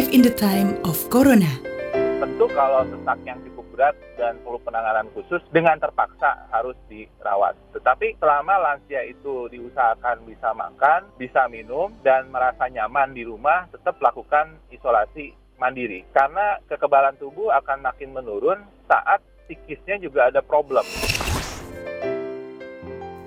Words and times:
Live 0.00 0.16
in 0.16 0.24
the 0.24 0.32
time 0.32 0.80
of 0.88 0.96
Corona. 1.12 1.60
Tentu 1.92 2.48
kalau 2.56 2.88
sesak 2.88 3.20
yang 3.20 3.36
cukup 3.44 3.68
berat 3.76 3.92
dan 4.16 4.40
perlu 4.40 4.56
penanganan 4.64 5.12
khusus 5.12 5.44
dengan 5.52 5.76
terpaksa 5.76 6.48
harus 6.48 6.72
dirawat. 6.88 7.52
Tetapi 7.76 8.16
selama 8.16 8.64
lansia 8.64 9.04
itu 9.04 9.52
diusahakan 9.52 10.24
bisa 10.24 10.56
makan, 10.56 11.04
bisa 11.20 11.44
minum, 11.52 11.92
dan 12.00 12.32
merasa 12.32 12.72
nyaman 12.72 13.12
di 13.12 13.28
rumah, 13.28 13.68
tetap 13.76 14.00
lakukan 14.00 14.56
isolasi 14.72 15.36
mandiri. 15.60 16.08
Karena 16.16 16.56
kekebalan 16.64 17.20
tubuh 17.20 17.52
akan 17.60 17.84
makin 17.84 18.16
menurun 18.16 18.64
saat 18.88 19.20
psikisnya 19.44 20.00
juga 20.00 20.32
ada 20.32 20.40
problem. 20.40 20.88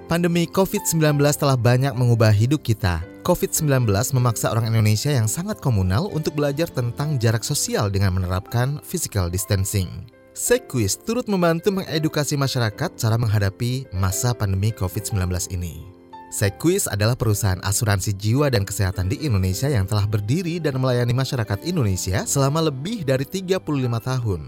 Pandemi 0.10 0.50
COVID-19 0.50 1.22
telah 1.38 1.54
banyak 1.54 1.94
mengubah 1.94 2.34
hidup 2.34 2.66
kita. 2.66 3.13
COVID-19 3.24 3.88
memaksa 4.20 4.52
orang 4.52 4.68
Indonesia 4.68 5.08
yang 5.08 5.32
sangat 5.32 5.64
komunal 5.64 6.12
untuk 6.12 6.36
belajar 6.36 6.68
tentang 6.68 7.16
jarak 7.16 7.40
sosial 7.40 7.88
dengan 7.88 8.20
menerapkan 8.20 8.84
physical 8.84 9.32
distancing. 9.32 10.12
Sequis 10.36 11.00
turut 11.00 11.24
membantu 11.32 11.72
mengedukasi 11.72 12.36
masyarakat 12.36 13.00
cara 13.00 13.16
menghadapi 13.16 13.88
masa 13.96 14.36
pandemi 14.36 14.76
COVID-19 14.76 15.24
ini. 15.56 15.88
Sequis 16.36 16.92
adalah 16.92 17.16
perusahaan 17.16 17.64
asuransi 17.64 18.12
jiwa 18.20 18.52
dan 18.52 18.68
kesehatan 18.68 19.08
di 19.08 19.24
Indonesia 19.24 19.72
yang 19.72 19.88
telah 19.88 20.04
berdiri 20.04 20.60
dan 20.60 20.76
melayani 20.84 21.16
masyarakat 21.16 21.64
Indonesia 21.64 22.28
selama 22.28 22.68
lebih 22.68 23.08
dari 23.08 23.24
35 23.24 23.64
tahun. 24.04 24.42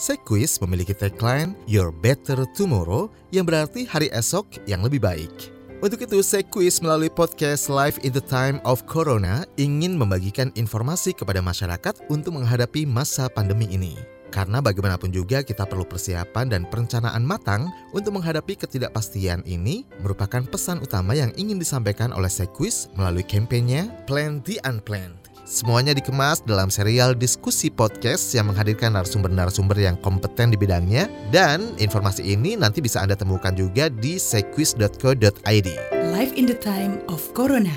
Sequis 0.00 0.56
memiliki 0.64 0.96
tagline 0.96 1.52
Your 1.68 1.92
Better 1.92 2.48
Tomorrow 2.56 3.12
yang 3.28 3.44
berarti 3.44 3.84
hari 3.84 4.08
esok 4.08 4.64
yang 4.64 4.80
lebih 4.80 5.04
baik. 5.04 5.52
Untuk 5.82 5.98
itu, 5.98 6.22
Sequis 6.22 6.78
melalui 6.78 7.10
podcast 7.10 7.66
Live 7.66 7.98
in 8.06 8.14
the 8.14 8.22
Time 8.22 8.62
of 8.62 8.86
Corona 8.86 9.42
ingin 9.58 9.98
membagikan 9.98 10.54
informasi 10.54 11.10
kepada 11.10 11.42
masyarakat 11.42 12.06
untuk 12.06 12.38
menghadapi 12.38 12.86
masa 12.86 13.26
pandemi 13.26 13.66
ini. 13.66 13.98
Karena 14.30 14.62
bagaimanapun 14.62 15.10
juga 15.10 15.42
kita 15.42 15.66
perlu 15.66 15.82
persiapan 15.82 16.54
dan 16.54 16.62
perencanaan 16.70 17.26
matang 17.26 17.66
untuk 17.90 18.14
menghadapi 18.14 18.62
ketidakpastian 18.62 19.42
ini 19.42 19.82
merupakan 19.98 20.46
pesan 20.46 20.78
utama 20.86 21.18
yang 21.18 21.34
ingin 21.34 21.58
disampaikan 21.58 22.14
oleh 22.14 22.30
Sequis 22.30 22.86
melalui 22.94 23.26
kampanye 23.26 23.90
Plan 24.06 24.38
the 24.46 24.62
Unplanned. 24.62 25.21
Semuanya 25.42 25.90
dikemas 25.90 26.38
dalam 26.46 26.70
serial 26.70 27.18
diskusi 27.18 27.66
podcast 27.66 28.30
yang 28.30 28.54
menghadirkan 28.54 28.94
narasumber-narasumber 28.94 29.74
yang 29.74 29.98
kompeten 29.98 30.54
di 30.54 30.56
bidangnya 30.56 31.10
dan 31.34 31.74
informasi 31.82 32.22
ini 32.22 32.54
nanti 32.54 32.78
bisa 32.78 33.02
Anda 33.02 33.18
temukan 33.18 33.50
juga 33.50 33.90
di 33.90 34.22
sequis.co.id. 34.22 35.68
Live 36.14 36.32
in 36.38 36.46
the 36.46 36.54
time 36.54 37.02
of 37.10 37.18
Corona. 37.34 37.74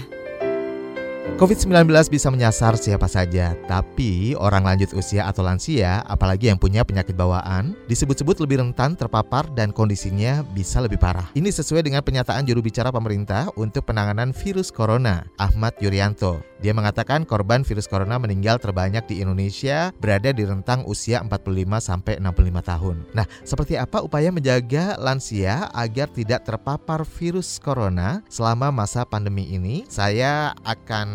COVID-19 1.41 1.89
bisa 2.13 2.29
menyasar 2.29 2.77
siapa 2.77 3.09
saja, 3.09 3.57
tapi 3.65 4.37
orang 4.37 4.61
lanjut 4.61 4.93
usia 4.93 5.25
atau 5.25 5.41
lansia, 5.41 6.05
apalagi 6.05 6.53
yang 6.53 6.61
punya 6.61 6.85
penyakit 6.85 7.17
bawaan, 7.17 7.73
disebut-sebut 7.89 8.45
lebih 8.45 8.61
rentan 8.61 8.93
terpapar 8.93 9.49
dan 9.57 9.73
kondisinya 9.73 10.45
bisa 10.53 10.85
lebih 10.85 11.01
parah. 11.01 11.25
Ini 11.33 11.49
sesuai 11.49 11.81
dengan 11.81 12.05
pernyataan 12.05 12.45
juru 12.45 12.61
bicara 12.61 12.93
pemerintah 12.93 13.49
untuk 13.57 13.89
penanganan 13.89 14.37
virus 14.37 14.69
corona, 14.69 15.25
Ahmad 15.41 15.73
Yuryanto. 15.81 16.45
Dia 16.65 16.73
mengatakan 16.73 17.29
korban 17.29 17.61
virus 17.61 17.85
corona 17.85 18.17
meninggal 18.17 18.57
terbanyak 18.57 19.05
di 19.05 19.21
Indonesia 19.21 19.93
berada 20.01 20.33
di 20.33 20.49
rentang 20.49 20.81
usia 20.89 21.21
45 21.21 21.61
sampai 21.77 22.17
65 22.17 22.65
tahun. 22.65 22.95
Nah, 23.13 23.29
seperti 23.45 23.77
apa 23.77 24.01
upaya 24.01 24.33
menjaga 24.33 24.97
lansia 24.97 25.69
agar 25.77 26.09
tidak 26.09 26.41
terpapar 26.41 27.05
virus 27.05 27.61
corona 27.61 28.25
selama 28.33 28.73
masa 28.73 29.05
pandemi 29.05 29.45
ini? 29.45 29.85
Saya 29.85 30.57
akan 30.65 31.09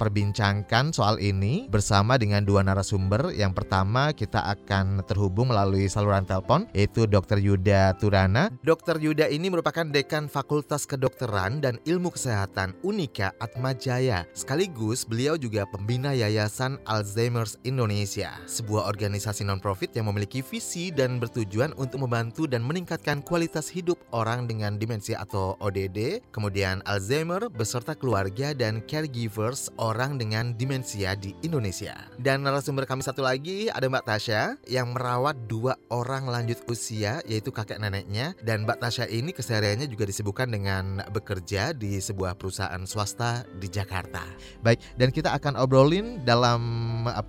perbincangkan 0.00 0.96
soal 0.96 1.20
ini 1.20 1.68
bersama 1.68 2.16
dengan 2.16 2.40
dua 2.48 2.64
narasumber. 2.64 3.36
Yang 3.36 3.60
pertama 3.60 4.16
kita 4.16 4.48
akan 4.48 5.04
terhubung 5.04 5.52
melalui 5.52 5.92
saluran 5.92 6.24
telepon 6.24 6.64
yaitu 6.72 7.04
Dr. 7.04 7.36
Yuda 7.36 8.00
Turana. 8.00 8.48
Dr. 8.64 8.96
Yuda 8.96 9.28
ini 9.28 9.52
merupakan 9.52 9.84
Dekan 9.84 10.32
Fakultas 10.32 10.88
Kedokteran 10.88 11.60
dan 11.60 11.76
Ilmu 11.84 12.16
Kesehatan 12.16 12.80
Unika 12.80 13.36
Atmajaya. 13.36 14.24
Sekaligus 14.70 15.02
beliau 15.02 15.34
juga 15.34 15.66
pembina 15.66 16.14
Yayasan 16.14 16.78
Alzheimer's 16.86 17.58
Indonesia, 17.66 18.38
sebuah 18.46 18.86
organisasi 18.86 19.42
non-profit 19.42 19.90
yang 19.98 20.06
memiliki 20.06 20.46
visi 20.46 20.94
dan 20.94 21.18
bertujuan 21.18 21.74
untuk 21.74 22.06
membantu 22.06 22.46
dan 22.46 22.62
meningkatkan 22.62 23.18
kualitas 23.18 23.66
hidup 23.66 23.98
orang 24.14 24.46
dengan 24.46 24.78
demensia 24.78 25.18
atau 25.26 25.58
ODD, 25.58 26.22
kemudian 26.30 26.86
Alzheimer 26.86 27.50
beserta 27.50 27.98
keluarga 27.98 28.54
dan 28.54 28.78
caregivers 28.86 29.74
orang 29.74 30.22
dengan 30.22 30.54
demensia 30.54 31.18
di 31.18 31.34
Indonesia. 31.42 32.06
Dan 32.22 32.46
narasumber 32.46 32.86
kami 32.86 33.02
satu 33.02 33.26
lagi 33.26 33.66
ada 33.74 33.90
Mbak 33.90 34.06
Tasya 34.06 34.54
yang 34.70 34.94
merawat 34.94 35.34
dua 35.50 35.74
orang 35.90 36.30
lanjut 36.30 36.62
usia 36.70 37.18
yaitu 37.26 37.50
kakek 37.50 37.82
neneknya 37.82 38.38
dan 38.46 38.62
Mbak 38.62 38.86
Tasya 38.86 39.10
ini 39.10 39.34
kesehariannya 39.34 39.90
juga 39.90 40.06
disibukkan 40.06 40.46
dengan 40.46 41.02
bekerja 41.10 41.74
di 41.74 41.98
sebuah 41.98 42.38
perusahaan 42.38 42.86
swasta 42.86 43.42
di 43.58 43.66
Jakarta. 43.66 44.22
Baik, 44.60 44.76
dan 45.00 45.08
kita 45.08 45.32
akan 45.32 45.56
obrolin 45.56 46.20
dalam 46.28 46.60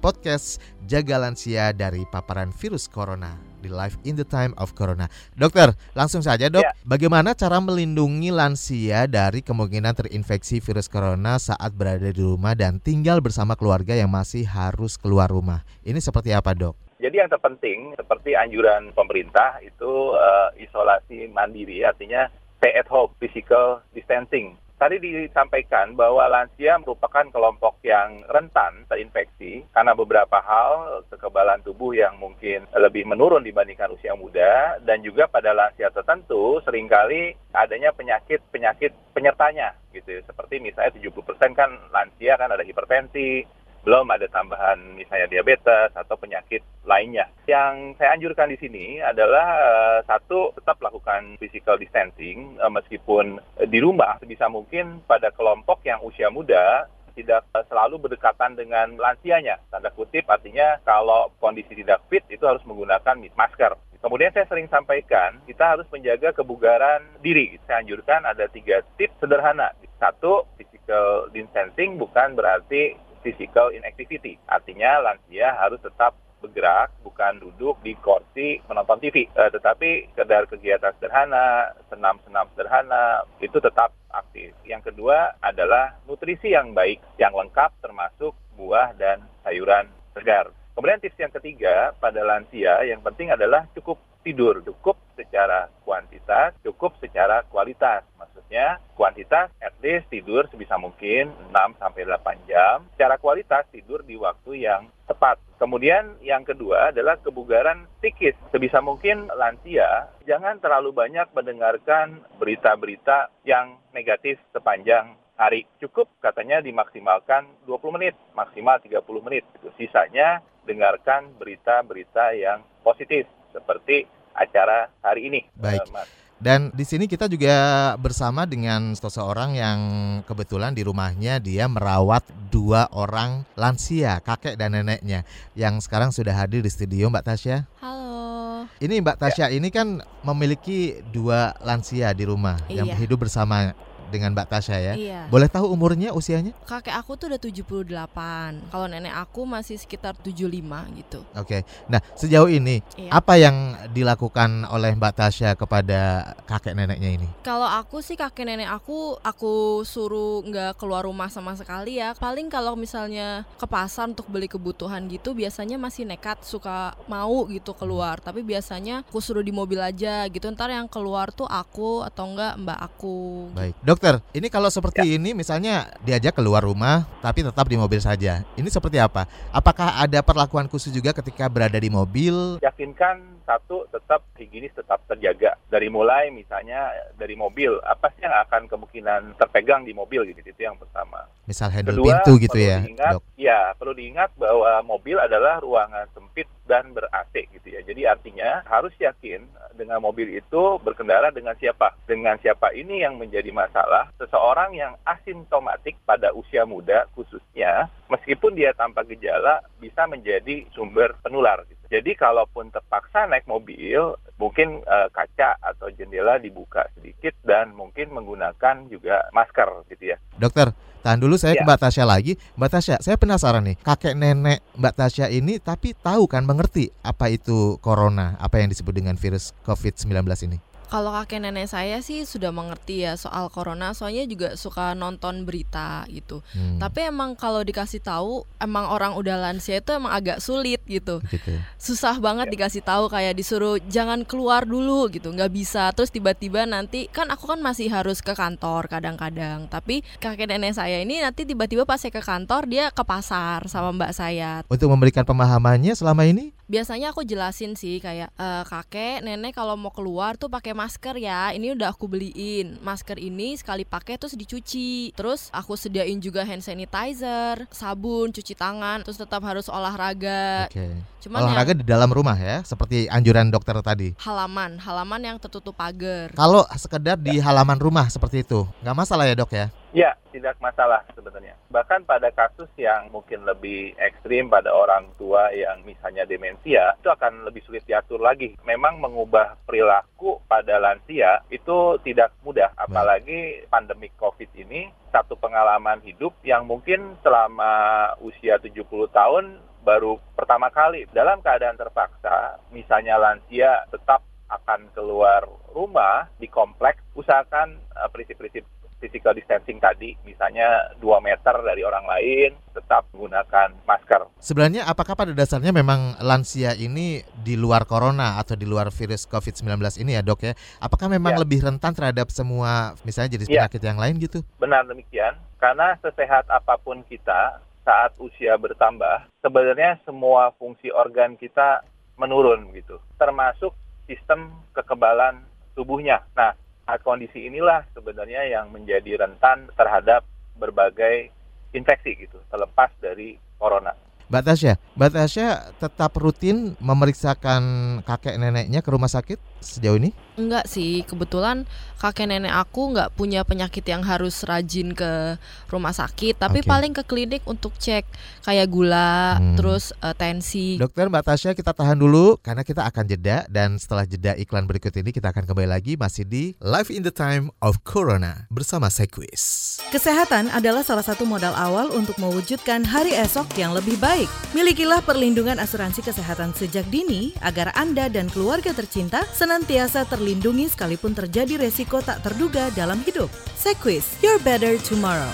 podcast 0.03 0.59
Jaga 0.83 1.15
Lansia 1.15 1.71
dari 1.71 2.03
paparan 2.11 2.51
virus 2.51 2.91
corona 2.91 3.39
di 3.63 3.71
Live 3.71 3.95
in 4.03 4.19
the 4.19 4.27
Time 4.27 4.51
of 4.59 4.75
Corona. 4.75 5.07
Dokter, 5.31 5.71
langsung 5.95 6.19
saja 6.19 6.51
dok, 6.51 6.59
Ya. 6.59 6.75
bagaimana 6.83 7.31
cara 7.31 7.63
melindungi 7.63 8.35
lansia 8.35 9.07
dari 9.07 9.39
kemungkinan 9.39 9.95
terinfeksi 9.95 10.59
virus 10.59 10.91
corona 10.91 11.39
saat 11.39 11.71
berada 11.71 12.11
di 12.11 12.19
rumah 12.19 12.51
dan 12.51 12.83
tinggal 12.83 13.23
bersama 13.23 13.55
keluarga 13.55 13.95
yang 13.95 14.11
masih 14.11 14.43
harus 14.43 14.99
keluar 14.99 15.31
rumah? 15.31 15.63
Ini 15.87 16.03
seperti 16.03 16.35
apa 16.35 16.51
dok? 16.51 16.75
Jadi 16.99 17.15
yang 17.15 17.31
terpenting 17.31 17.95
seperti 17.95 18.35
anjuran 18.35 18.91
pemerintah 18.91 19.55
itu 19.63 20.19
eh, 20.19 20.67
isolasi 20.67 21.31
mandiri 21.31 21.87
artinya 21.87 22.27
stay 22.59 22.75
at 22.75 22.91
home, 22.91 23.15
physical 23.23 23.79
distancing. 23.95 24.59
Tadi 24.81 24.97
disampaikan 24.97 25.93
bahwa 25.93 26.25
lansia 26.25 26.81
merupakan 26.81 27.21
kelompok 27.29 27.85
yang 27.85 28.25
rentan 28.25 28.81
terinfeksi 28.89 29.61
karena 29.77 29.93
beberapa 29.93 30.41
hal 30.41 31.05
kekebalan 31.05 31.61
tubuh 31.61 31.93
yang 31.93 32.17
mungkin 32.17 32.65
lebih 32.73 33.05
menurun 33.05 33.45
dibandingkan 33.45 33.93
usia 33.93 34.17
muda 34.17 34.81
dan 34.81 35.05
juga 35.05 35.29
pada 35.29 35.53
lansia 35.53 35.93
tertentu 35.93 36.57
sering 36.65 36.89
kali 36.89 37.37
adanya 37.53 37.93
penyakit-penyakit 37.93 39.13
penyertanya 39.13 39.77
gitu. 39.93 40.17
Seperti 40.25 40.57
misalnya 40.57 40.97
70% 40.97 41.53
kan 41.53 41.69
lansia 41.93 42.33
kan 42.41 42.49
ada 42.49 42.65
hipertensi, 42.65 43.45
belum 43.81 44.13
ada 44.13 44.29
tambahan 44.29 44.93
misalnya 44.93 45.27
diabetes 45.27 45.89
atau 45.97 46.15
penyakit 46.17 46.61
lainnya. 46.85 47.29
Yang 47.49 47.97
saya 47.97 48.13
anjurkan 48.17 48.49
di 48.53 48.57
sini 48.61 48.85
adalah 49.01 49.47
eh, 49.57 49.99
satu 50.05 50.53
tetap 50.57 50.77
lakukan 50.81 51.37
physical 51.41 51.77
distancing 51.81 52.57
eh, 52.61 52.71
meskipun 52.71 53.41
di 53.69 53.79
rumah 53.81 54.21
sebisa 54.21 54.49
mungkin 54.49 55.01
pada 55.05 55.33
kelompok 55.33 55.81
yang 55.85 56.01
usia 56.05 56.29
muda 56.29 56.85
tidak 57.17 57.43
eh, 57.57 57.65
selalu 57.67 58.07
berdekatan 58.07 58.53
dengan 58.53 58.97
lansianya. 58.97 59.57
Tanda 59.73 59.89
kutip 59.93 60.29
artinya 60.29 60.77
kalau 60.85 61.33
kondisi 61.41 61.73
tidak 61.73 62.05
fit 62.07 62.25
itu 62.29 62.43
harus 62.45 62.61
menggunakan 62.65 63.17
masker. 63.33 63.73
Kemudian 64.01 64.33
saya 64.33 64.49
sering 64.49 64.65
sampaikan, 64.65 65.37
kita 65.45 65.77
harus 65.77 65.85
menjaga 65.93 66.33
kebugaran 66.33 67.05
diri. 67.21 67.61
Saya 67.69 67.85
anjurkan 67.85 68.25
ada 68.25 68.49
tiga 68.49 68.81
tips 68.97 69.13
sederhana. 69.21 69.77
Satu, 70.01 70.49
physical 70.57 71.29
distancing 71.29 72.01
bukan 72.01 72.33
berarti 72.33 72.97
physical 73.21 73.73
inactivity. 73.73 74.37
Artinya 74.49 75.01
lansia 75.01 75.55
harus 75.57 75.81
tetap 75.81 76.17
bergerak, 76.41 76.89
bukan 77.05 77.37
duduk 77.37 77.77
di 77.85 77.93
kursi 78.01 78.57
menonton 78.65 78.97
TV. 78.97 79.29
Eh, 79.29 79.49
tetapi 79.53 80.11
sekedar 80.11 80.49
kegiatan 80.49 80.91
sederhana, 80.97 81.69
senam-senam 81.87 82.49
sederhana, 82.57 83.23
itu 83.39 83.61
tetap 83.61 83.93
aktif. 84.09 84.51
Yang 84.65 84.91
kedua 84.91 85.37
adalah 85.39 86.01
nutrisi 86.09 86.51
yang 86.51 86.73
baik, 86.73 86.99
yang 87.21 87.31
lengkap 87.31 87.77
termasuk 87.79 88.33
buah 88.57 88.97
dan 88.97 89.21
sayuran 89.45 89.87
segar. 90.17 90.49
Kemudian 90.73 90.99
tips 90.99 91.19
yang 91.21 91.33
ketiga 91.33 91.93
pada 92.01 92.25
lansia 92.25 92.81
yang 92.89 93.05
penting 93.05 93.29
adalah 93.29 93.69
cukup 93.77 94.01
tidur, 94.21 94.61
cukup 94.65 94.97
secara 95.17 95.69
kuantitas, 95.85 96.55
cukup 96.65 96.97
secara 97.01 97.45
kualitas. 97.49 98.05
Maksudnya 98.17 98.81
kuantitas 98.97 99.53
at 99.61 99.75
least 99.81 100.09
tidur 100.09 100.45
sebisa 100.49 100.77
mungkin 100.77 101.33
6 101.53 101.81
sampai 101.81 102.01
8 102.05 102.49
jam. 102.49 102.85
Secara 102.95 103.17
kualitas 103.17 103.65
tidur 103.69 104.05
di 104.05 104.17
waktu 104.17 104.65
yang 104.65 104.89
tepat. 105.09 105.41
Kemudian 105.61 106.17
yang 106.25 106.41
kedua 106.47 106.89
adalah 106.89 107.19
kebugaran 107.21 107.85
psikis. 108.01 108.33
Sebisa 108.49 108.81
mungkin 108.81 109.29
lansia 109.33 110.09
jangan 110.25 110.57
terlalu 110.57 110.93
banyak 110.95 111.29
mendengarkan 111.35 112.23
berita-berita 112.41 113.29
yang 113.45 113.77
negatif 113.93 114.41
sepanjang 114.55 115.17
hari. 115.37 115.65
Cukup 115.81 116.09
katanya 116.21 116.61
dimaksimalkan 116.61 117.49
20 117.65 117.95
menit, 117.97 118.15
maksimal 118.37 118.77
30 118.77 119.01
menit. 119.25 119.43
Sisanya 119.77 120.45
dengarkan 120.65 121.33
berita-berita 121.41 122.37
yang 122.37 122.61
positif 122.85 123.25
seperti 123.53 124.07
acara 124.33 124.89
hari 125.03 125.27
ini. 125.27 125.41
Baik. 125.55 125.83
Eh, 125.85 125.91
Mas. 125.91 126.07
Dan 126.41 126.73
di 126.73 126.81
sini 126.81 127.05
kita 127.05 127.29
juga 127.29 127.53
bersama 128.01 128.49
dengan 128.49 128.97
seseorang 128.97 129.53
yang 129.53 129.79
kebetulan 130.25 130.73
di 130.73 130.81
rumahnya 130.81 131.37
dia 131.37 131.69
merawat 131.69 132.25
dua 132.49 132.89
orang 132.89 133.45
lansia, 133.53 134.17
kakek 134.25 134.57
dan 134.57 134.73
neneknya 134.73 135.21
yang 135.53 135.77
sekarang 135.77 136.09
sudah 136.09 136.33
hadir 136.33 136.65
di 136.65 136.71
studio 136.73 137.13
Mbak 137.13 137.25
Tasya. 137.29 137.69
Halo. 137.77 138.65
Ini 138.81 139.05
Mbak 139.05 139.21
Tasya 139.21 139.53
ini 139.53 139.69
kan 139.69 140.01
memiliki 140.25 141.05
dua 141.13 141.53
lansia 141.61 142.09
di 142.17 142.25
rumah 142.25 142.57
yang 142.73 142.89
Iya. 142.89 142.97
hidup 142.97 143.21
bersama 143.21 143.77
dengan 144.11 144.35
Mbak 144.35 144.47
Tasya 144.51 144.77
ya. 144.77 144.93
Iya. 144.93 145.21
Boleh 145.31 145.47
tahu 145.47 145.71
umurnya, 145.71 146.11
usianya? 146.11 146.51
Kakek 146.67 146.91
aku 146.91 147.15
tuh 147.15 147.31
udah 147.31 147.39
78. 147.39 148.67
Kalau 148.67 148.85
nenek 148.91 149.15
aku 149.15 149.47
masih 149.47 149.79
sekitar 149.79 150.13
75 150.19 150.83
gitu. 150.99 151.23
Oke. 151.33 151.63
Nah, 151.87 152.03
sejauh 152.19 152.51
ini 152.51 152.83
Iya. 152.99 153.11
apa 153.15 153.39
yang 153.39 153.55
dilakukan 153.95 154.67
oleh 154.67 154.91
Mbak 154.97 155.13
Tasya 155.15 155.55
kepada 155.55 156.33
kakek 156.43 156.75
neneknya 156.75 157.09
ini? 157.15 157.27
Kalau 157.45 157.67
aku 157.67 158.03
sih 158.03 158.19
kakek 158.19 158.43
nenek 158.43 158.67
aku 158.67 159.15
aku 159.21 159.81
suruh 159.87 160.43
nggak 160.43 160.75
keluar 160.81 161.05
rumah 161.07 161.31
sama 161.31 161.55
sekali 161.55 162.01
ya. 162.01 162.17
Paling 162.17 162.51
kalau 162.51 162.75
misalnya 162.75 163.47
ke 163.55 163.65
pasar 163.69 164.09
untuk 164.09 164.27
beli 164.27 164.49
kebutuhan 164.49 165.05
gitu 165.07 165.31
biasanya 165.37 165.77
masih 165.77 166.03
nekat 166.03 166.41
suka 166.43 166.97
mau 167.05 167.45
gitu 167.47 167.71
keluar. 167.77 168.19
Tapi 168.19 168.41
biasanya 168.41 169.05
aku 169.07 169.21
suruh 169.21 169.45
di 169.45 169.53
mobil 169.53 169.77
aja 169.77 170.25
gitu. 170.27 170.49
Ntar 170.49 170.73
yang 170.73 170.89
keluar 170.89 171.29
tuh 171.29 171.45
aku 171.45 172.01
atau 172.01 172.25
enggak 172.33 172.57
mbak 172.57 172.79
aku. 172.81 173.47
Baik, 173.53 173.75
dokter. 173.85 174.00
Ini 174.33 174.47
kalau 174.49 174.73
seperti 174.73 175.21
ini, 175.21 175.37
misalnya 175.37 175.93
diajak 176.01 176.33
keluar 176.41 176.65
rumah, 176.65 177.05
tapi 177.21 177.45
tetap 177.45 177.69
di 177.69 177.77
mobil 177.77 178.01
saja. 178.01 178.41
Ini 178.57 178.65
seperti 178.65 178.97
apa? 178.97 179.29
Apakah 179.53 180.01
ada 180.01 180.25
perlakuan 180.25 180.65
khusus 180.65 180.89
juga 180.89 181.13
ketika 181.13 181.45
berada 181.45 181.77
di 181.77 181.93
mobil? 181.93 182.57
yakinkan 182.65 183.41
satu 183.45 183.83
tetap 183.91 184.23
higienis 184.39 184.71
tetap 184.71 185.03
terjaga 185.09 185.59
dari 185.67 185.91
mulai 185.91 186.31
misalnya 186.31 186.87
dari 187.19 187.35
mobil 187.35 187.75
apa 187.83 188.07
sih 188.15 188.23
yang 188.23 188.35
akan 188.47 188.69
kemungkinan 188.71 189.35
terpegang 189.35 189.83
di 189.83 189.91
mobil 189.91 190.23
gitu 190.31 190.39
itu 190.39 190.61
yang 190.63 190.79
pertama 190.79 191.27
Misal 191.43 191.67
handle 191.73 191.99
kedua 191.99 192.23
pintu 192.23 192.33
gitu 192.39 192.55
perlu 192.55 192.69
ya, 192.71 192.77
diingat 192.79 193.13
dok. 193.17 193.23
ya 193.35 193.59
perlu 193.75 193.93
diingat 193.97 194.29
bahwa 194.39 194.71
mobil 194.87 195.17
adalah 195.19 195.59
ruangan 195.59 196.07
sempit 196.31 196.47
dan 196.63 196.95
ber 196.95 197.11
AC 197.11 197.51
gitu 197.51 197.67
ya 197.75 197.83
jadi 197.83 198.15
artinya 198.15 198.63
harus 198.63 198.95
yakin 198.95 199.43
dengan 199.75 199.99
mobil 199.99 200.31
itu 200.31 200.79
berkendara 200.79 201.27
dengan 201.35 201.51
siapa 201.59 201.91
dengan 202.07 202.39
siapa 202.39 202.71
ini 202.71 203.03
yang 203.03 203.19
menjadi 203.19 203.51
masalah 203.51 204.07
seseorang 204.15 204.71
yang 204.71 204.95
asintomatik 205.03 205.99
pada 206.07 206.31
usia 206.31 206.63
muda 206.63 207.11
khususnya 207.11 207.91
meskipun 208.07 208.55
dia 208.55 208.71
tanpa 208.71 209.03
gejala 209.03 209.59
bisa 209.83 210.07
menjadi 210.07 210.63
sumber 210.71 211.15
penular 211.19 211.67
gitu. 211.67 211.79
Jadi 211.91 212.15
kalaupun 212.15 212.71
terpaksa 212.71 213.27
naik 213.27 213.43
mobil, 213.51 214.15
mungkin 214.39 214.79
eh, 214.79 215.07
kaca 215.11 215.59
atau 215.59 215.91
jendela 215.91 216.39
dibuka 216.39 216.87
sedikit 216.95 217.35
dan 217.43 217.75
mungkin 217.75 218.15
menggunakan 218.15 218.87
juga 218.87 219.27
masker 219.35 219.87
gitu 219.91 220.15
ya. 220.15 220.17
Dokter, 220.39 220.71
tahan 221.01 221.19
dulu 221.21 221.35
saya 221.37 221.57
ke 221.57 221.61
Ya. 221.61 221.67
Mbak 221.67 221.79
Tasya 221.83 222.05
lagi. 222.09 222.33
Mbak 222.57 222.69
Tasya, 222.73 222.95
saya 223.05 223.15
penasaran 223.21 223.61
nih, 223.61 223.77
kakek 223.85 224.17
nenek 224.17 224.65
Mbak 224.77 224.93
Tasya 224.97 225.29
ini 225.29 225.61
tapi 225.61 225.93
tahu 225.93 226.25
kan 226.25 226.41
mengerti 226.41 226.89
apa 227.05 227.29
itu 227.29 227.77
corona, 227.81 228.33
apa 228.41 228.57
yang 228.57 228.73
disebut 228.73 228.93
dengan 228.93 229.13
virus 229.13 229.53
COVID-19 229.61 230.25
ini? 230.49 230.70
Kalau 230.91 231.15
kakek 231.15 231.39
nenek 231.39 231.71
saya 231.71 232.03
sih 232.03 232.27
sudah 232.27 232.51
mengerti 232.51 233.07
ya 233.07 233.15
soal 233.15 233.47
corona, 233.47 233.95
soalnya 233.95 234.27
juga 234.27 234.59
suka 234.59 234.91
nonton 234.91 235.47
berita 235.47 236.03
gitu. 236.11 236.43
Hmm, 236.51 236.83
Tapi 236.83 237.07
emang 237.07 237.39
kalau 237.39 237.63
dikasih 237.63 238.03
tahu, 238.03 238.43
emang 238.59 238.91
orang 238.91 239.15
udah 239.15 239.39
lansia 239.39 239.79
itu 239.79 239.95
emang 239.95 240.11
agak 240.11 240.43
sulit 240.43 240.83
gitu. 240.83 241.23
gitu. 241.31 241.55
Susah 241.79 242.19
banget 242.19 242.51
dikasih 242.51 242.83
tahu 242.83 243.07
kayak 243.07 243.39
disuruh 243.39 243.79
jangan 243.87 244.27
keluar 244.27 244.67
dulu 244.67 245.07
gitu, 245.07 245.31
nggak 245.31 245.55
bisa. 245.55 245.95
Terus 245.95 246.11
tiba-tiba 246.11 246.67
nanti 246.67 247.07
kan 247.07 247.31
aku 247.31 247.47
kan 247.47 247.63
masih 247.63 247.87
harus 247.87 248.19
ke 248.19 248.35
kantor 248.35 248.91
kadang-kadang. 248.91 249.71
Tapi 249.71 250.03
kakek 250.19 250.51
nenek 250.51 250.75
saya 250.75 250.99
ini 250.99 251.23
nanti 251.23 251.47
tiba-tiba 251.47 251.87
pas 251.87 252.03
saya 252.03 252.11
ke 252.11 252.19
kantor 252.19 252.67
dia 252.67 252.91
ke 252.91 253.03
pasar 253.07 253.63
sama 253.71 253.95
mbak 253.95 254.11
saya. 254.11 254.67
Untuk 254.67 254.91
memberikan 254.91 255.23
pemahamannya 255.23 255.95
selama 255.95 256.27
ini, 256.27 256.51
Biasanya 256.71 257.11
aku 257.11 257.27
jelasin 257.27 257.75
sih 257.75 257.99
kayak 257.99 258.31
"Eh, 258.39 258.63
kakek 258.63 259.27
nenek 259.27 259.51
kalau 259.51 259.75
mau 259.75 259.91
keluar 259.91 260.39
tuh 260.39 260.47
pakai 260.47 260.71
masker 260.81 261.15
ya. 261.21 261.53
Ini 261.53 261.77
udah 261.77 261.93
aku 261.93 262.09
beliin. 262.09 262.81
Masker 262.81 263.21
ini 263.21 263.53
sekali 263.53 263.85
pakai 263.85 264.17
terus 264.17 264.33
dicuci. 264.33 265.13
Terus 265.13 265.53
aku 265.53 265.77
sediain 265.77 266.17
juga 266.17 266.41
hand 266.41 266.65
sanitizer, 266.65 267.69
sabun, 267.69 268.33
cuci 268.33 268.57
tangan. 268.57 269.05
Terus 269.05 269.21
tetap 269.21 269.45
harus 269.45 269.69
olahraga. 269.69 270.65
oke. 270.65 271.13
Cuman 271.21 271.45
Olahraga 271.45 271.77
yang 271.77 271.85
di 271.85 271.85
dalam 271.85 272.09
rumah 272.09 272.33
ya, 272.33 272.65
seperti 272.65 273.05
anjuran 273.05 273.53
dokter 273.53 273.77
tadi. 273.85 274.17
halaman, 274.25 274.81
halaman 274.81 275.21
yang 275.21 275.37
tertutup 275.37 275.77
pagar. 275.77 276.33
Kalau 276.33 276.65
sekedar 276.73 277.13
di 277.13 277.37
halaman 277.37 277.77
rumah 277.77 278.09
seperti 278.09 278.41
itu, 278.41 278.65
nggak 278.81 278.95
masalah 278.97 279.29
ya 279.29 279.37
dok 279.37 279.53
ya? 279.53 279.69
Ya, 279.91 280.15
tidak 280.31 280.55
masalah 280.63 281.03
sebenarnya. 281.11 281.59
Bahkan 281.67 282.07
pada 282.07 282.31
kasus 282.31 282.71
yang 282.79 283.11
mungkin 283.11 283.43
lebih 283.43 283.91
ekstrim 283.99 284.47
pada 284.47 284.71
orang 284.71 285.11
tua 285.19 285.51
yang 285.51 285.83
misalnya 285.83 286.23
demensia, 286.23 286.95
itu 286.95 287.11
akan 287.11 287.43
lebih 287.43 287.59
sulit 287.67 287.83
diatur 287.83 288.23
lagi. 288.23 288.55
Memang 288.63 289.03
mengubah 289.03 289.59
perilaku 289.67 290.39
pada 290.47 290.79
lansia 290.79 291.43
itu 291.51 291.99
tidak 292.07 292.31
mudah, 292.39 292.71
apalagi 292.79 293.67
pandemi 293.67 294.07
COVID 294.15 294.55
ini 294.55 294.87
satu 295.11 295.35
pengalaman 295.35 295.99
hidup 296.07 296.39
yang 296.47 296.63
mungkin 296.63 297.19
selama 297.19 298.15
usia 298.23 298.63
70 298.63 298.87
tahun 299.11 299.59
baru 299.83 300.23
pertama 300.39 300.71
kali 300.71 301.03
dalam 301.11 301.43
keadaan 301.43 301.75
terpaksa, 301.75 302.63
misalnya 302.71 303.19
lansia 303.19 303.83
tetap 303.91 304.23
akan 304.47 304.87
keluar 304.95 305.47
rumah 305.75 306.31
di 306.39 306.47
kompleks, 306.47 307.03
usahakan 307.15 307.75
eh, 307.75 308.09
prinsip-prinsip 308.11 308.63
physical 309.01 309.33
distancing 309.33 309.81
tadi, 309.81 310.13
misalnya 310.21 310.93
2 311.01 311.17
meter 311.25 311.57
dari 311.65 311.81
orang 311.81 312.05
lain, 312.05 312.53
tetap 312.71 313.09
menggunakan 313.11 313.73
masker. 313.89 314.29
Sebenarnya 314.37 314.85
apakah 314.85 315.17
pada 315.17 315.33
dasarnya 315.33 315.73
memang 315.73 316.21
lansia 316.21 316.77
ini 316.77 317.25
di 317.41 317.57
luar 317.57 317.89
corona 317.89 318.37
atau 318.37 318.53
di 318.53 318.69
luar 318.69 318.93
virus 318.93 319.25
COVID-19 319.25 319.97
ini 319.97 320.13
ya 320.13 320.21
dok 320.21 320.45
ya? 320.45 320.53
Apakah 320.77 321.09
memang 321.09 321.33
Ya. 321.33 321.41
lebih 321.41 321.65
rentan 321.65 321.97
terhadap 321.97 322.29
semua 322.29 322.93
misalnya 323.01 323.41
jenis 323.41 323.49
Ya. 323.49 323.65
penyakit 323.65 323.81
yang 323.81 323.97
lain 323.97 324.21
gitu? 324.21 324.45
Benar 324.61 324.85
demikian, 324.85 325.33
karena 325.57 325.97
sesehat 326.05 326.45
apa 326.53 326.77
pun 326.77 327.01
kita 327.09 327.57
saat 327.81 328.13
usia 328.21 328.53
bertambah, 328.61 329.25
sebenarnya 329.41 329.97
semua 330.05 330.53
fungsi 330.61 330.93
organ 330.93 331.33
kita 331.33 331.81
menurun 332.21 332.69
gitu, 332.77 333.01
termasuk 333.17 333.73
sistem 334.05 334.53
kekebalan 334.77 335.41
tubuhnya. 335.73 336.21
Nah, 336.37 336.53
kondisi 336.99 337.47
inilah 337.47 337.87
sebenarnya 337.95 338.51
yang 338.51 338.73
menjadi 338.75 339.23
rentan 339.23 339.71
terhadap 339.79 340.27
berbagai 340.59 341.31
infeksi 341.71 342.19
gitu, 342.19 342.35
terlepas 342.51 342.91
dari 342.99 343.39
corona. 343.55 343.95
Mbak 344.31 344.47
Tasya, 344.47 344.79
Mbak 344.95 345.11
Tasya 345.11 345.47
tetap 345.75 346.15
rutin 346.15 346.79
memeriksakan 346.79 347.61
kakek 348.07 348.39
neneknya 348.39 348.79
ke 348.79 348.87
rumah 348.87 349.11
sakit 349.11 349.35
sejauh 349.59 349.99
ini? 349.99 350.15
Enggak 350.39 350.71
sih, 350.71 351.03
kebetulan 351.03 351.67
kakek 351.99 352.31
nenek 352.31 352.55
aku 352.55 352.95
nggak 352.95 353.11
punya 353.19 353.43
penyakit 353.43 353.83
yang 353.83 354.07
harus 354.07 354.47
rajin 354.47 354.95
ke 354.95 355.35
rumah 355.67 355.91
sakit, 355.91 356.39
tapi 356.39 356.63
Oke. 356.63 356.71
paling 356.71 356.95
ke 356.95 357.03
klinik 357.03 357.43
untuk 357.43 357.75
cek 357.75 358.07
kayak 358.47 358.71
gula, 358.71 359.35
Hmm. 359.35 359.59
terus 359.59 359.91
eh, 359.99 360.15
tensi. 360.15 360.79
Dokter 360.79 361.11
Mbak 361.11 361.27
Tasya 361.27 361.51
kita 361.51 361.75
tahan 361.75 361.99
dulu 361.99 362.39
karena 362.39 362.63
kita 362.63 362.87
akan 362.87 363.11
jeda 363.11 363.43
dan 363.51 363.75
setelah 363.75 364.07
jeda 364.07 364.39
iklan 364.39 364.63
berikut 364.63 364.95
ini 364.95 365.11
kita 365.11 365.35
akan 365.35 365.43
kembali 365.43 365.67
lagi 365.67 365.99
masih 365.99 366.23
di 366.23 366.55
Live 366.63 366.87
in 366.87 367.03
the 367.03 367.11
Time 367.11 367.51
of 367.59 367.83
Corona 367.83 368.47
bersama 368.47 368.87
Sequis. 368.87 369.70
Kesehatan 369.91 370.47
adalah 370.55 370.87
salah 370.87 371.03
satu 371.03 371.27
modal 371.27 371.51
awal 371.51 371.91
untuk 371.91 372.15
mewujudkan 372.15 372.79
hari 372.87 373.11
esok 373.11 373.43
yang 373.59 373.75
lebih 373.75 373.99
baik. 373.99 374.31
Milikilah 374.55 375.03
perlindungan 375.03 375.59
asuransi 375.59 375.99
kesehatan 375.99 376.55
sejak 376.55 376.87
dini 376.87 377.35
agar 377.43 377.75
Anda 377.75 378.07
dan 378.07 378.31
keluarga 378.31 378.71
tercinta 378.71 379.27
senantiasa 379.35 380.07
terlindungi 380.07 380.71
sekalipun 380.71 381.11
terjadi 381.11 381.59
resiko 381.59 381.99
tak 381.99 382.23
terduga 382.23 382.71
dalam 382.71 383.03
hidup. 383.03 383.27
Sequis, 383.59 384.07
your 384.23 384.39
better 384.47 384.79
tomorrow. 384.79 385.27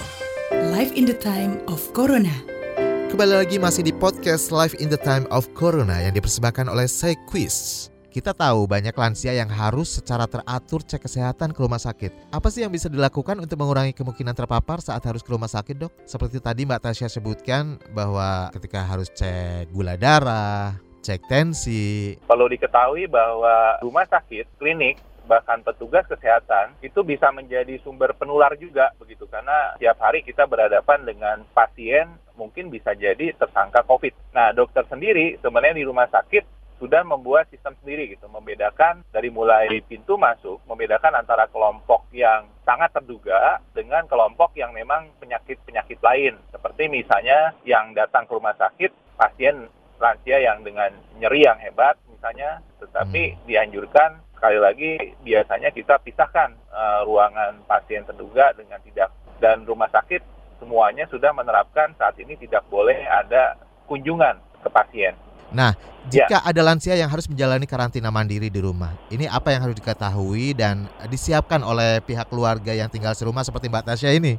Life 0.74 0.90
in 0.98 1.06
the 1.06 1.14
time 1.14 1.62
of 1.70 1.78
Corona. 1.94 2.34
Kembali 3.14 3.38
lagi 3.38 3.62
masih 3.62 3.86
di 3.86 3.94
podcast 3.94 4.50
Live 4.50 4.74
in 4.82 4.90
the 4.90 4.98
Time 4.98 5.30
of 5.30 5.46
Corona 5.54 6.02
yang 6.02 6.18
dipersembahkan 6.18 6.66
oleh 6.66 6.90
Sequis. 6.90 7.88
Kita 8.18 8.34
tahu 8.34 8.66
banyak 8.66 8.98
lansia 8.98 9.30
yang 9.30 9.46
harus 9.46 10.02
secara 10.02 10.26
teratur 10.26 10.82
cek 10.82 11.06
kesehatan 11.06 11.54
ke 11.54 11.62
rumah 11.62 11.78
sakit. 11.78 12.34
Apa 12.34 12.50
sih 12.50 12.66
yang 12.66 12.74
bisa 12.74 12.90
dilakukan 12.90 13.38
untuk 13.38 13.62
mengurangi 13.62 13.94
kemungkinan 13.94 14.34
terpapar 14.34 14.82
saat 14.82 15.06
harus 15.06 15.22
ke 15.22 15.30
rumah 15.30 15.46
sakit, 15.46 15.86
Dok? 15.86 15.94
Seperti 16.02 16.42
tadi 16.42 16.66
Mbak 16.66 16.82
Tasya 16.82 17.14
sebutkan 17.14 17.78
bahwa 17.94 18.50
ketika 18.58 18.82
harus 18.90 19.14
cek 19.14 19.70
gula 19.70 20.02
darah, 20.02 20.82
cek 21.06 21.30
tensi, 21.30 22.18
Perlu 22.26 22.50
diketahui 22.50 23.06
bahwa 23.06 23.78
rumah 23.86 24.10
sakit, 24.10 24.50
klinik, 24.58 24.98
bahkan 25.30 25.62
petugas 25.62 26.10
kesehatan 26.10 26.74
itu 26.82 27.06
bisa 27.06 27.30
menjadi 27.30 27.78
sumber 27.86 28.18
penular 28.18 28.58
juga 28.58 28.98
begitu 28.98 29.30
karena 29.30 29.78
tiap 29.78 30.02
hari 30.02 30.26
kita 30.26 30.50
berhadapan 30.50 31.06
dengan 31.06 31.46
pasien 31.54 32.18
mungkin 32.34 32.74
bisa 32.74 32.98
jadi 32.98 33.38
tersangka 33.38 33.86
COVID. 33.86 34.34
Nah, 34.34 34.58
dokter 34.58 34.90
sendiri 34.90 35.38
sebenarnya 35.38 35.78
di 35.78 35.86
rumah 35.86 36.10
sakit 36.10 36.57
sudah 36.78 37.02
membuat 37.02 37.50
sistem 37.50 37.74
sendiri 37.82 38.14
gitu, 38.14 38.30
membedakan 38.30 39.02
dari 39.10 39.34
mulai 39.34 39.82
pintu 39.86 40.16
masuk, 40.16 40.62
membedakan 40.70 41.18
antara 41.18 41.50
kelompok 41.50 42.06
yang 42.14 42.46
sangat 42.66 42.94
terduga 42.94 43.62
dengan 43.74 44.06
kelompok 44.06 44.54
yang 44.54 44.72
memang 44.74 45.10
penyakit-penyakit 45.18 45.98
lain. 46.02 46.38
Seperti 46.54 46.90
misalnya 46.90 47.58
yang 47.66 47.98
datang 47.98 48.30
ke 48.30 48.34
rumah 48.38 48.54
sakit, 48.56 49.18
pasien 49.18 49.70
lansia 49.98 50.38
yang 50.38 50.62
dengan 50.62 50.94
nyeri 51.18 51.50
yang 51.50 51.58
hebat 51.58 51.98
misalnya, 52.14 52.62
tetapi 52.78 53.34
hmm. 53.34 53.38
dianjurkan 53.50 54.22
sekali 54.38 54.62
lagi 54.62 54.92
biasanya 55.26 55.74
kita 55.74 55.98
pisahkan 56.06 56.54
uh, 56.70 57.02
ruangan 57.10 57.58
pasien 57.66 58.06
terduga 58.06 58.54
dengan 58.54 58.78
tidak 58.86 59.10
dan 59.42 59.66
rumah 59.66 59.90
sakit 59.90 60.22
semuanya 60.62 61.10
sudah 61.10 61.34
menerapkan 61.34 61.94
saat 61.98 62.18
ini 62.22 62.38
tidak 62.38 62.66
boleh 62.70 62.98
ada 63.06 63.58
kunjungan 63.90 64.38
ke 64.62 64.70
pasien. 64.70 65.14
Nah, 65.52 65.76
ya. 66.12 66.28
jika 66.28 66.44
ya. 66.44 66.48
ada 66.48 66.62
lansia 66.64 66.96
yang 67.00 67.08
harus 67.08 67.28
menjalani 67.32 67.64
karantina 67.64 68.12
mandiri 68.12 68.52
di 68.52 68.60
rumah, 68.60 68.96
ini 69.08 69.28
apa 69.28 69.56
yang 69.56 69.64
harus 69.64 69.76
diketahui 69.80 70.56
dan 70.58 70.88
disiapkan 71.08 71.64
oleh 71.64 72.04
pihak 72.04 72.28
keluarga 72.28 72.76
yang 72.76 72.92
tinggal 72.92 73.16
serumah 73.16 73.48
seperti 73.48 73.72
Mbak 73.72 73.86
Tasya 73.88 74.12
ini? 74.16 74.36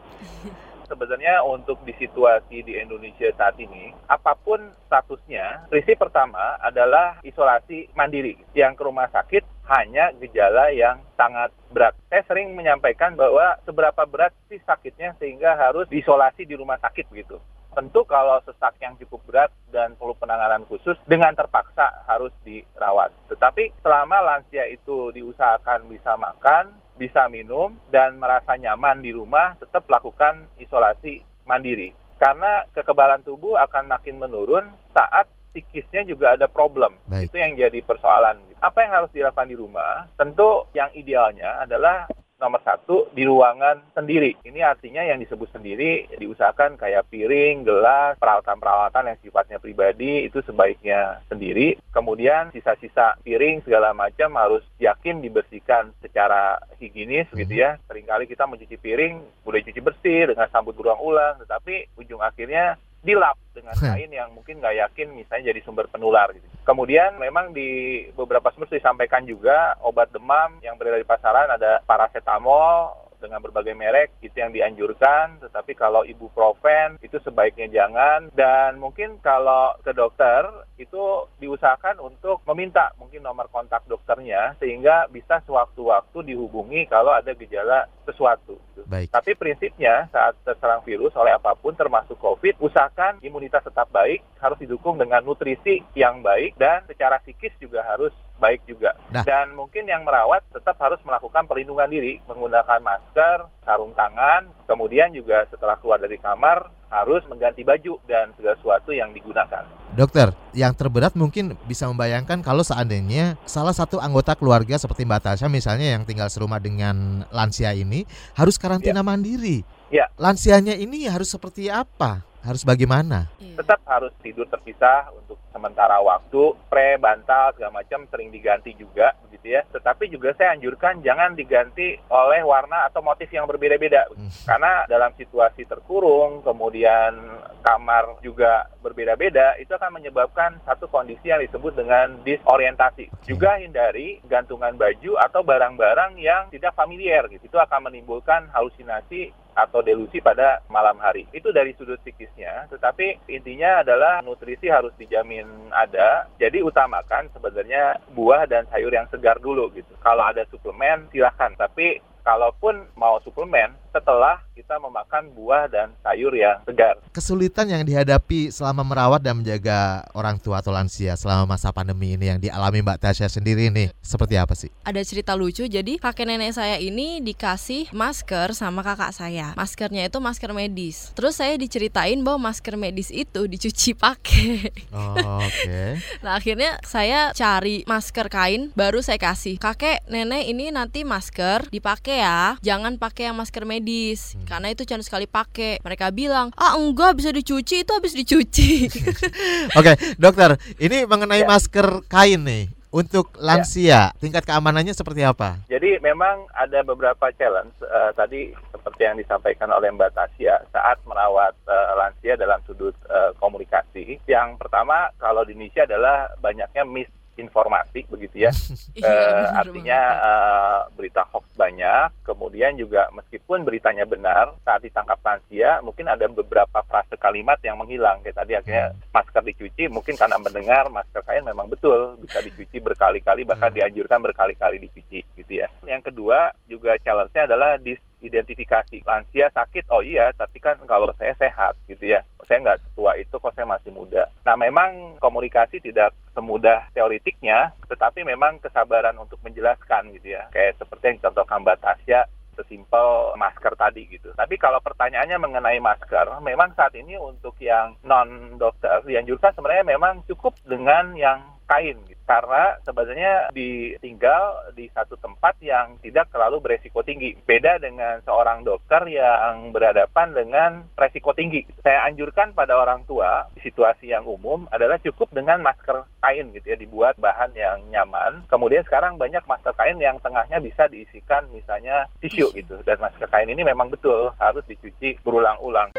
sebenarnya 0.89 1.45
untuk 1.45 1.79
di 1.85 1.93
situasi 2.01 2.65
di 2.65 2.75
Indonesia 2.81 3.29
saat 3.37 3.55
ini, 3.61 3.93
apa 4.09 4.35
pun 4.35 4.59
statusnya, 4.89 5.69
prinsip 5.69 6.01
pertama 6.01 6.57
adalah 6.65 7.21
isolasi 7.23 7.93
mandiri. 7.93 8.41
Yang 8.57 8.81
ke 8.81 8.83
rumah 8.89 9.07
sakit 9.13 9.45
hanya 9.69 10.11
gejala 10.17 10.73
yang 10.73 11.05
sangat 11.15 11.53
berat. 11.71 11.95
Saya 12.09 12.25
sering 12.25 12.57
menyampaikan 12.57 13.15
bahwa 13.15 13.61
seberapa 13.69 14.03
berat 14.09 14.33
sih 14.49 14.59
sakitnya 14.65 15.13
sehingga 15.21 15.55
harus 15.55 15.85
diisolasi 15.93 16.49
di 16.49 16.57
rumah 16.57 16.81
sakit 16.81 17.07
begitu. 17.13 17.37
Tentu 17.79 18.03
kalau 18.11 18.43
sesak 18.43 18.75
yang 18.83 18.99
cukup 18.99 19.23
berat 19.31 19.55
dan 19.71 19.95
perlu 19.95 20.11
penanganan 20.19 20.67
khusus 20.67 20.99
dengan 21.07 21.31
terpaksa 21.39 22.03
harus 22.11 22.35
dirawat. 22.43 23.15
Tetapi 23.31 23.71
selama 23.87 24.19
lansia 24.19 24.67
itu 24.67 25.15
diusahakan 25.15 25.87
bisa 25.87 26.19
makan, 26.19 26.75
bisa 26.99 27.31
minum 27.31 27.79
dan 27.95 28.19
merasa 28.19 28.59
nyaman 28.59 28.99
di 28.99 29.15
rumah, 29.15 29.55
tetap 29.63 29.87
lakukan 29.87 30.51
isolasi 30.59 31.23
mandiri. 31.47 31.95
Karena 32.19 32.67
kekebalan 32.75 33.23
tubuh 33.23 33.55
akan 33.63 33.95
makin 33.95 34.19
menurun 34.19 34.67
saat 34.91 35.31
psikisnya 35.55 36.03
juga 36.03 36.35
ada 36.35 36.51
problem. 36.51 36.99
Baik. 37.07 37.31
Itu 37.31 37.39
yang 37.39 37.55
jadi 37.55 37.79
persoalan. 37.87 38.43
Apa 38.59 38.83
yang 38.83 38.93
harus 38.99 39.11
dilakukan 39.15 39.47
di 39.47 39.55
rumah? 39.55 40.11
Tentu 40.19 40.67
yang 40.75 40.91
idealnya 40.99 41.63
adalah 41.63 42.11
nomor 42.39 42.63
satu 42.63 43.11
di 43.13 43.27
ruangan 43.27 43.83
sendiri. 43.93 44.39
Ini 44.47 44.63
artinya 44.63 45.03
yang 45.03 45.19
disebut 45.19 45.51
sendiri 45.51 46.07
diusahakan 46.17 46.79
kayak 46.79 47.11
piring, 47.11 47.67
gelas, 47.67 48.15
peralatan-peralatan 48.23 49.11
yang 49.13 49.19
sifatnya 49.21 49.59
pribadi 49.59 50.25
itu 50.25 50.39
sebaiknya 50.47 51.21
sendiri. 51.27 51.77
Kemudian 51.91 52.55
sisa-sisa 52.55 53.19
piring 53.27 53.67
segala 53.67 53.91
macam 53.93 54.33
harus 54.39 54.63
yakin 54.79 55.19
dibersihkan 55.19 55.91
secara 55.99 56.63
higienis 56.79 57.27
gitu 57.35 57.55
ya. 57.59 57.77
Mhm. 57.77 57.83
Seringkali 57.91 58.25
kita 58.31 58.47
mencuci 58.47 58.77
piring 58.79 59.15
boleh 59.43 59.61
cuci 59.67 59.81
bersih 59.83 60.31
dengan 60.31 60.47
sambut 60.55 60.79
berulang 60.79 61.03
ulang, 61.03 61.35
tetapi 61.43 61.91
ujung 61.99 62.23
akhirnya 62.23 62.79
dilap 63.03 63.39
dengan 63.55 63.75
kain 63.79 64.11
yang 64.11 64.35
mungkin 64.35 64.59
nggak 64.59 64.77
yakin 64.77 65.15
misalnya 65.15 65.55
jadi 65.55 65.61
sumber 65.63 65.87
penular 65.87 66.31
gitu. 66.35 66.47
Kemudian 66.67 67.17
memang 67.17 67.55
di 67.57 68.05
beberapa 68.13 68.51
sumber 68.53 68.69
disampaikan 68.69 69.25
juga 69.25 69.79
obat 69.81 70.11
demam 70.11 70.59
yang 70.61 70.77
beredar 70.77 71.01
di 71.01 71.09
pasaran 71.09 71.49
ada 71.49 71.81
paracetamol, 71.87 73.08
dengan 73.19 73.43
berbagai 73.43 73.75
merek 73.75 74.15
itu 74.25 74.35
yang 74.39 74.55
dianjurkan 74.55 75.43
tetapi 75.43 75.75
kalau 75.75 76.07
ibuprofen 76.07 76.99
itu 77.03 77.19
sebaiknya 77.23 77.69
jangan 77.71 78.31
dan 78.33 78.79
mungkin 78.79 79.19
kalau 79.21 79.75
ke 79.83 79.93
dokter 79.93 80.47
itu 80.79 81.27
diusahakan 81.43 81.99
untuk 81.99 82.41
meminta 82.47 82.95
mungkin 82.97 83.27
nomor 83.27 83.51
kontak 83.51 83.83
dokternya 83.91 84.55
sehingga 84.63 85.11
bisa 85.11 85.43
sewaktu-waktu 85.45 86.33
dihubungi 86.33 86.87
kalau 86.87 87.11
ada 87.11 87.35
gejala 87.35 87.91
sesuatu. 88.09 88.57
Baik. 88.89 89.13
Tapi 89.13 89.37
prinsipnya 89.37 90.09
saat 90.09 90.39
terserang 90.47 90.81
virus 90.87 91.13
oleh 91.13 91.37
apa 91.37 91.53
pun 91.59 91.77
termasuk 91.77 92.17
COVID, 92.17 92.57
usahakan 92.63 93.21
imunitas 93.21 93.61
tetap 93.61 93.93
baik, 93.93 94.25
harus 94.41 94.57
didukung 94.57 94.97
dengan 94.97 95.21
nutrisi 95.21 95.85
yang 95.93 96.25
baik 96.25 96.57
dan 96.57 96.87
secara 96.89 97.21
psikis 97.21 97.53
juga 97.61 97.85
harus 97.85 98.15
baik 98.39 98.65
juga. 98.65 98.95
Nah. 99.11 99.27
Dan 99.27 99.53
mungkin 99.59 99.85
yang 99.85 100.07
merawat 100.07 100.47
tetap 100.55 100.79
harus 100.79 100.99
melakukan 101.03 101.45
perlindungan 101.45 101.91
diri, 101.91 102.23
menggunakan 102.31 102.81
masker, 102.81 103.51
sarung 103.67 103.93
tangan, 103.93 104.49
kemudian 104.65 105.11
juga 105.13 105.45
setelah 105.51 105.77
keluar 105.83 105.99
dari 105.99 106.17
kamar 106.17 106.71
harus 106.89 107.21
mengganti 107.29 107.61
baju 107.69 108.01
dan 108.09 108.33
segala 108.41 108.57
sesuatu 108.57 108.97
yang 108.97 109.13
digunakan. 109.13 109.61
Dokter, 109.93 110.33
yang 110.57 110.73
terberat 110.73 111.13
mungkin 111.19 111.53
bisa 111.69 111.85
membayangkan 111.85 112.41
kalau 112.41 112.65
seandainya 112.65 113.37
salah 113.45 113.77
satu 113.77 114.01
anggota 114.01 114.33
keluarga 114.33 114.81
seperti 114.81 115.05
Mbak 115.05 115.21
Tasya 115.21 115.53
misalnya 115.53 115.99
yang 115.99 116.09
tinggal 116.09 116.33
serumah 116.33 116.63
dengan 116.63 117.29
lansia 117.29 117.77
ini 117.77 118.09
harus 118.33 118.57
karantina 118.57 119.05
ya. 119.05 119.07
mandiri. 119.07 119.59
Ya. 119.93 120.09
Lansianya 120.17 120.77
ini 120.77 121.09
harus 121.09 121.29
seperti 121.29 121.69
apa? 121.69 122.28
Harus 122.43 122.63
bagaimana? 122.63 123.27
Iya. 123.39 123.59
Tetap 123.61 123.81
harus 123.89 124.13
tidur 124.23 124.47
terpisah 124.47 125.11
untuk 125.15 125.39
sementara 125.51 125.99
waktu, 125.99 126.55
pre, 126.71 126.95
bantal 127.03 127.51
segala 127.57 127.83
macam 127.83 128.07
sering 128.07 128.31
diganti 128.31 128.77
juga 128.79 129.17
begitu 129.27 129.59
ya. 129.59 129.67
Tetapi 129.67 130.07
juga 130.07 130.31
saya 130.39 130.55
anjurkan 130.55 131.03
jangan 131.03 131.35
diganti 131.35 131.99
oleh 132.09 132.41
warna 132.47 132.87
atau 132.87 133.03
motif 133.03 133.27
yang 133.33 133.49
berbeda-beda. 133.51 134.07
Hmm. 134.15 134.31
Karena 134.47 134.87
dalam 134.87 135.11
situasi 135.19 135.67
terkurung, 135.67 136.47
kemudian 136.47 137.19
kamar 137.65 138.23
juga 138.23 138.71
berbeda-beda, 138.81 139.59
itu 139.59 139.75
akan 139.75 139.99
menyebabkan 139.99 140.63
satu 140.63 140.87
kondisi 140.87 141.29
yang 141.29 141.43
disebut 141.43 141.75
dengan 141.75 142.23
disorientasi. 142.23 143.11
Okay. 143.11 143.35
Juga 143.35 143.59
hindari 143.59 144.23
gantungan 144.31 144.79
baju 144.79 145.19
atau 145.19 145.43
barang-barang 145.43 146.17
yang 146.23 146.47
tidak 146.55 146.73
familiar 146.79 147.27
gitu. 147.29 147.51
Itu 147.51 147.59
akan 147.59 147.91
menimbulkan 147.91 148.53
halusinasi 148.55 149.35
atau 149.59 149.83
delusi 149.83 150.23
pada 150.23 150.63
malam 150.71 150.95
hari. 151.03 151.27
Itu 151.35 151.51
dari 151.51 151.75
sudut 151.75 151.99
psikisnya, 152.07 152.71
tetapi 152.71 153.27
intinya 153.27 153.83
adalah 153.83 154.23
nutrisi 154.23 154.71
harus 154.71 154.95
dijamin 154.95 155.75
ada. 155.75 156.31
Jadi 156.39 156.63
utamakan 156.63 157.27
sebenarnya 157.35 157.99
buah 158.15 158.47
dan 158.47 158.71
sayur 158.71 158.95
yang 158.95 159.11
segar 159.11 159.43
dulu 159.43 159.67
gitu. 159.75 159.91
Kalau 159.99 160.23
ada 160.23 160.47
suplemen 160.47 161.11
silahkan, 161.11 161.51
tapi 161.59 161.99
kalaupun 162.23 162.87
mau 162.95 163.19
suplemen 163.27 163.75
setelah 163.91 164.45
kita 164.59 164.75
memakan 164.83 165.31
buah 165.33 165.71
dan 165.71 165.95
sayur 166.03 166.35
yang 166.35 166.61
segar. 166.67 166.99
Kesulitan 167.15 167.71
yang 167.71 167.83
dihadapi 167.87 168.51
selama 168.51 168.85
merawat 168.85 169.23
dan 169.23 169.41
menjaga 169.41 170.05
orang 170.13 170.37
tua 170.37 170.61
atau 170.61 170.75
lansia 170.75 171.15
selama 171.15 171.57
masa 171.57 171.71
pandemi 171.73 172.19
ini 172.19 172.29
yang 172.29 172.43
dialami 172.43 172.83
Mbak 172.85 172.99
Tasya 173.01 173.31
sendiri 173.31 173.71
ini 173.73 173.89
seperti 174.03 174.35
apa 174.37 174.59
sih? 174.59 174.69
Ada 174.83 175.01
cerita 175.07 175.39
lucu, 175.39 175.65
jadi 175.65 175.97
kakek 176.03 176.27
nenek 176.27 176.59
saya 176.59 176.77
ini 176.83 177.23
dikasih 177.23 177.95
masker 177.95 178.53
sama 178.53 178.83
kakak 178.83 179.15
saya. 179.15 179.55
Maskernya 179.55 180.11
itu 180.11 180.19
masker 180.19 180.51
medis. 180.51 181.15
Terus 181.15 181.39
saya 181.39 181.55
diceritain 181.55 182.19
bahwa 182.21 182.51
masker 182.51 182.75
medis 182.75 183.15
itu 183.15 183.47
dicuci 183.47 183.95
pakai. 183.95 184.75
Oh, 184.91 185.39
Oke. 185.39 185.65
Okay. 185.65 185.91
nah 186.27 186.35
akhirnya 186.35 186.83
saya 186.83 187.31
cari 187.31 187.87
masker 187.87 188.27
kain 188.27 188.75
baru 188.75 189.01
saya 189.07 189.23
kasih. 189.23 189.57
Kakek 189.63 190.03
nenek 190.11 190.51
ini 190.51 190.75
nanti 190.75 191.07
masker 191.07 191.71
dipakai 191.71 192.21
ya, 192.27 192.59
jangan 192.61 192.99
pakai 192.99 193.31
yang 193.31 193.39
masker 193.39 193.63
medis 193.63 193.78
hmm. 193.83 194.47
karena 194.47 194.69
itu 194.73 194.83
jangan 194.83 195.05
sekali 195.05 195.27
pakai. 195.29 195.83
Mereka 195.83 196.11
bilang, 196.11 196.51
"Ah, 196.55 196.75
enggak 196.77 197.19
bisa 197.19 197.31
dicuci, 197.31 197.87
itu 197.87 197.93
habis 197.95 198.15
dicuci." 198.15 198.89
Oke, 199.79 199.95
okay, 199.95 199.95
dokter, 200.17 200.59
ini 200.79 201.05
mengenai 201.05 201.45
ya. 201.45 201.49
masker 201.49 202.05
kain 202.07 202.43
nih. 202.43 202.65
Untuk 202.89 203.37
ya. 203.37 203.53
lansia, 203.53 203.85
ya. 203.85 204.03
tingkat 204.17 204.49
keamanannya 204.49 204.97
seperti 204.97 205.21
apa? 205.21 205.61
Jadi 205.69 206.01
memang 206.01 206.49
ada 206.57 206.81
beberapa 206.81 207.29
challenge 207.37 207.77
uh, 207.85 208.17
tadi 208.17 208.49
seperti 208.73 209.05
yang 209.05 209.21
disampaikan 209.21 209.69
oleh 209.69 209.93
Mbak 209.93 210.17
Tasya 210.17 210.65
saat 210.73 210.97
merawat 211.05 211.53
uh, 211.69 211.93
lansia 212.01 212.41
dalam 212.41 212.57
sudut 212.65 212.97
uh, 213.13 213.37
komunikasi. 213.37 214.17
Yang 214.25 214.57
pertama 214.57 215.13
kalau 215.21 215.45
di 215.45 215.53
Indonesia 215.53 215.85
adalah 215.85 216.33
banyaknya 216.41 216.89
mis 216.89 217.13
informasi 217.39 218.05
begitu 218.11 218.45
ya. 218.45 218.53
uh, 219.07 219.63
artinya 219.63 220.01
uh, 220.19 220.81
berita 220.99 221.23
hoax 221.31 221.47
banyak, 221.55 222.11
kemudian 222.27 222.75
juga 222.75 223.07
meskipun 223.15 223.63
beritanya 223.63 224.05
benar 224.05 224.59
saat 224.67 224.83
ditangkap 224.83 225.17
lansia 225.23 225.79
mungkin 225.81 226.11
ada 226.11 226.27
beberapa 226.27 226.83
frase 226.85 227.15
kalimat 227.17 227.57
yang 227.63 227.79
menghilang 227.79 228.21
kayak 228.21 228.37
tadi 228.37 228.53
akhirnya 228.59 228.93
hmm. 228.93 229.15
masker 229.15 229.43
dicuci 229.47 229.87
mungkin 229.89 230.19
karena 230.19 230.37
mendengar 230.37 230.91
masker 230.91 231.23
kain 231.23 231.47
memang 231.47 231.71
betul 231.71 232.19
bisa 232.19 232.43
dicuci 232.43 232.83
berkali-kali 232.83 233.47
bahkan 233.47 233.71
hmm. 233.71 233.79
dianjurkan 233.79 234.19
berkali-kali 234.21 234.77
dicuci 234.83 235.23
gitu 235.39 235.53
ya. 235.53 235.71
Yang 235.87 236.13
kedua 236.13 236.53
juga 236.67 236.99
challenge-nya 237.01 237.47
adalah 237.49 237.79
disidentifikasi 237.79 239.07
lansia 239.07 239.47
sakit 239.55 239.87
oh 239.95 240.03
iya 240.03 240.35
tapi 240.35 240.59
kan 240.59 240.77
kalau 240.85 241.09
saya 241.15 241.33
sehat 241.39 241.79
gitu 241.87 242.03
ya 242.19 242.21
saya 242.49 242.65
nggak 242.65 242.81
tua 242.97 243.13
itu 243.21 243.37
kok 243.37 243.53
saya 243.53 243.69
masih 243.69 243.93
muda. 243.93 244.27
Nah 244.43 244.57
memang 244.57 245.21
komunikasi 245.21 245.85
tidak 245.85 246.17
semudah 246.33 246.89
teoritiknya, 246.97 247.77
tetapi 247.87 248.25
memang 248.25 248.57
kesabaran 248.65 249.15
untuk 249.21 249.37
menjelaskan 249.45 250.17
gitu 250.17 250.35
ya. 250.35 250.49
Kayak 250.51 250.81
seperti 250.81 251.05
yang 251.13 251.21
contohkan 251.29 251.61
Mbak 251.61 251.79
Tasya, 251.85 252.21
sesimpel 252.59 253.39
masker 253.39 253.75
tadi 253.79 254.03
gitu. 254.11 254.35
Tapi 254.35 254.59
kalau 254.59 254.83
pertanyaannya 254.83 255.39
mengenai 255.39 255.79
masker, 255.79 256.43
memang 256.43 256.75
saat 256.75 256.97
ini 256.99 257.15
untuk 257.15 257.55
yang 257.63 257.95
non 258.03 258.59
dokter 258.59 259.05
dianjurkan 259.07 259.55
sebenarnya 259.55 259.87
memang 259.87 260.27
cukup 260.27 260.59
dengan 260.67 261.15
yang 261.15 261.58
kain 261.69 262.01
gitu. 262.09 262.17
karena 262.29 262.77
sebenarnya 262.85 263.35
ditinggal 263.57 264.73
di 264.77 264.89
satu 264.93 265.17
tempat 265.17 265.57
yang 265.65 265.97
tidak 266.05 266.29
terlalu 266.29 266.61
beresiko 266.61 267.01
tinggi. 267.01 267.33
Beda 267.45 267.81
dengan 267.81 268.21
seorang 268.25 268.69
dokter 268.69 269.01
yang 269.09 269.73
berhadapan 269.73 270.37
dengan 270.37 270.71
resiko 270.97 271.33
tinggi. 271.33 271.65
Saya 271.81 272.05
anjurkan 272.05 272.53
pada 272.53 272.77
orang 272.77 273.05
tua 273.09 273.49
situasi 273.65 274.13
yang 274.13 274.29
umum 274.29 274.69
adalah 274.69 275.01
cukup 275.01 275.33
dengan 275.33 275.65
masker 275.65 276.05
kain 276.21 276.53
gitu 276.53 276.69
ya 276.69 276.77
dibuat 276.77 277.17
bahan 277.17 277.57
yang 277.57 277.81
nyaman. 277.89 278.45
Kemudian 278.53 278.85
sekarang 278.85 279.17
banyak 279.17 279.45
masker 279.49 279.73
kain 279.77 279.97
yang 279.97 280.21
tengahnya 280.21 280.61
bisa 280.61 280.85
diisikan 280.89 281.49
misalnya 281.53 282.09
tisu 282.21 282.53
gitu 282.53 282.81
dan 282.85 283.01
masker 283.01 283.29
kain 283.29 283.49
ini 283.49 283.65
memang 283.65 283.89
betul 283.89 284.37
harus 284.37 284.65
dicuci 284.69 285.17
berulang-ulang. 285.25 285.93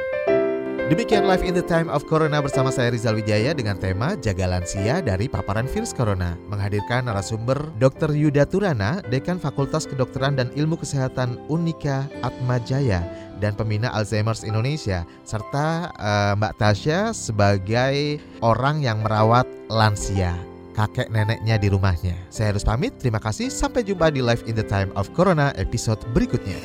Demikian 0.90 1.30
Live 1.30 1.46
in 1.46 1.54
the 1.54 1.62
Time 1.62 1.86
of 1.86 2.02
Corona 2.10 2.42
bersama 2.42 2.74
saya 2.74 2.90
Rizal 2.90 3.14
Wijaya 3.14 3.54
dengan 3.54 3.78
tema 3.78 4.18
Jaga 4.18 4.50
Lansia 4.50 5.06
dari 5.06 5.30
Paparan 5.30 5.70
Virus 5.70 5.94
Corona. 5.94 6.34
Menghadirkan 6.50 7.06
narasumber 7.06 7.62
Dr. 7.78 8.10
Yuda 8.10 8.50
Turana, 8.50 8.98
Dekan 9.06 9.38
Fakultas 9.38 9.86
Kedokteran 9.86 10.34
dan 10.34 10.50
Ilmu 10.58 10.82
Kesehatan 10.82 11.38
Unika 11.46 12.10
Atmajaya 12.26 13.06
dan 13.38 13.54
pembina 13.54 13.94
Alzheimer's 13.94 14.42
Indonesia 14.42 15.06
serta 15.30 15.94
uh, 15.94 16.34
Mbak 16.42 16.58
Tasya 16.58 17.14
sebagai 17.14 18.18
orang 18.42 18.82
yang 18.82 19.06
merawat 19.06 19.46
lansia 19.70 20.34
kakek 20.74 21.14
neneknya 21.14 21.62
di 21.62 21.70
rumahnya. 21.70 22.18
Saya 22.34 22.58
harus 22.58 22.66
pamit, 22.66 22.98
terima 22.98 23.22
kasih, 23.22 23.54
sampai 23.54 23.86
jumpa 23.86 24.10
di 24.10 24.26
Live 24.26 24.42
in 24.50 24.58
the 24.58 24.66
Time 24.66 24.90
of 24.98 25.14
Corona 25.14 25.54
episode 25.54 26.02
berikutnya. 26.18 26.58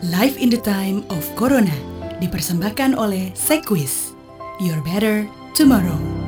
Live 0.00 0.40
in 0.40 0.48
the 0.48 0.60
Time 0.64 1.04
of 1.12 1.28
Corona 1.36 1.93
dipersembahkan 2.22 2.94
oleh 2.98 3.34
Sequis. 3.34 4.14
Your 4.62 4.78
Better 4.84 5.26
Tomorrow. 5.54 6.23